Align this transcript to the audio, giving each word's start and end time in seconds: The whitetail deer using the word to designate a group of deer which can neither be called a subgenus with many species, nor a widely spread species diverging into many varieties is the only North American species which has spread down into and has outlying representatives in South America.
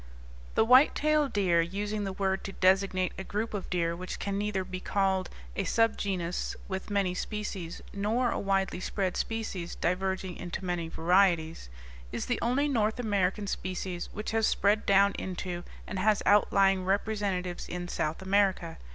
The 0.55 0.65
whitetail 0.65 1.29
deer 1.29 1.61
using 1.61 2.05
the 2.05 2.11
word 2.11 2.43
to 2.45 2.53
designate 2.53 3.13
a 3.19 3.23
group 3.23 3.53
of 3.53 3.69
deer 3.69 3.95
which 3.95 4.17
can 4.17 4.35
neither 4.35 4.63
be 4.63 4.79
called 4.79 5.29
a 5.55 5.63
subgenus 5.63 6.55
with 6.67 6.89
many 6.89 7.13
species, 7.13 7.83
nor 7.93 8.31
a 8.31 8.39
widely 8.39 8.79
spread 8.79 9.15
species 9.15 9.75
diverging 9.75 10.37
into 10.37 10.65
many 10.65 10.87
varieties 10.87 11.69
is 12.11 12.25
the 12.25 12.39
only 12.41 12.67
North 12.67 12.99
American 12.99 13.45
species 13.45 14.09
which 14.11 14.31
has 14.31 14.47
spread 14.47 14.87
down 14.87 15.11
into 15.19 15.63
and 15.85 15.99
has 15.99 16.23
outlying 16.25 16.83
representatives 16.83 17.69
in 17.69 17.87
South 17.87 18.23
America. 18.23 18.79